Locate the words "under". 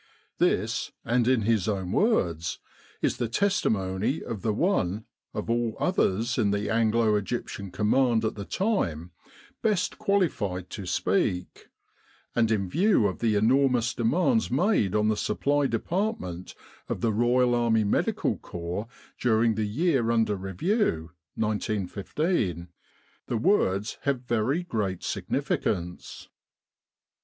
20.09-20.35